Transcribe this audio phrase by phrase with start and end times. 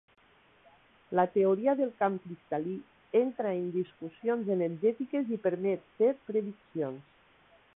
[1.17, 2.73] La teoria del camp cristal·lí
[3.19, 7.15] entra en discussions energètiques i permet fer prediccions.